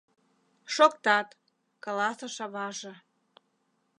—Шоктат,— 0.73 1.29
каласыш 1.83 2.35
аваже. 2.45 2.93